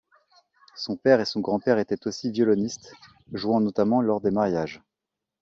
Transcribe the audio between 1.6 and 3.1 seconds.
étaient aussi violonistes,